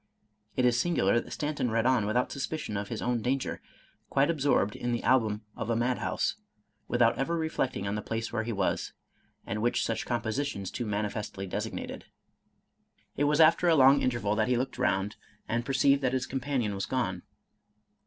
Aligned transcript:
It 0.55 0.65
is 0.65 0.79
singular 0.79 1.19
that 1.19 1.29
Stan 1.31 1.53
ton 1.53 1.69
read 1.69 1.85
on 1.85 2.07
without 2.07 2.31
suspicion 2.31 2.75
of 2.75 2.87
his 2.87 3.03
own 3.03 3.21
danger, 3.21 3.61
quite 4.09 4.31
absorbed 4.31 4.75
in 4.75 4.93
the 4.93 5.03
album 5.03 5.43
of 5.55 5.69
a 5.69 5.75
madhouse, 5.75 6.37
without 6.87 7.19
ever 7.19 7.37
reflecting 7.37 7.87
on 7.87 7.93
the 7.93 8.01
place 8.01 8.33
where 8.33 8.41
he 8.41 8.51
was, 8.51 8.93
and 9.45 9.61
which 9.61 9.85
such 9.85 10.07
compositions 10.07 10.71
too 10.71 10.87
manifestly 10.87 11.45
designated. 11.45 12.05
It 13.15 13.25
was 13.25 13.39
after 13.39 13.67
a 13.67 13.75
long 13.75 14.01
interval 14.01 14.35
that 14.37 14.47
he 14.47 14.57
looked 14.57 14.79
round, 14.79 15.17
and 15.47 15.63
perceived 15.67 16.01
that 16.01 16.13
his 16.13 16.25
companion 16.25 16.73
was 16.73 16.87
gone. 16.87 17.21